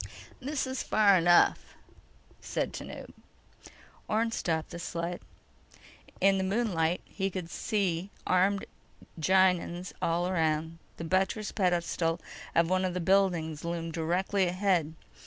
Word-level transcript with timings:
_"This 0.41 0.65
is 0.65 0.81
far 0.81 1.15
enough," 1.15 1.75
said 2.39 2.73
Tanub. 2.73 3.13
Orne 4.09 4.31
stopped 4.31 4.71
the 4.71 4.79
sled. 4.79 5.19
In 6.19 6.39
the 6.39 6.43
moonlight, 6.43 7.01
he 7.05 7.29
could 7.29 7.51
see 7.51 8.09
armed 8.25 8.65
Gienahns 9.19 9.93
all 10.01 10.27
around. 10.27 10.79
The 10.97 11.03
buttressed 11.03 11.53
pedestal 11.53 12.19
of 12.55 12.67
one 12.67 12.83
of 12.83 12.95
the 12.95 12.99
buildings 12.99 13.63
loomed 13.63 13.93
directly 13.93 14.47
ahead. 14.47 14.95